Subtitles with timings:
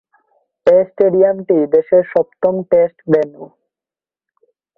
[0.67, 3.45] এ স্টেডিয়ামটি দেশের সপ্তম টেস্ট ভেন্যু।